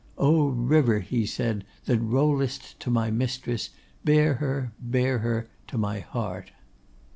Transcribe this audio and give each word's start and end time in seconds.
'O 0.17 0.47
river!' 0.47 0.97
he 1.01 1.27
said, 1.27 1.63
'that 1.85 1.99
rollest 1.99 2.79
to 2.79 2.89
my 2.89 3.11
mistress, 3.11 3.69
bear 4.03 4.33
her, 4.41 4.71
bear 4.81 5.19
her 5.19 5.47
my 5.75 5.99
heart! 5.99 6.49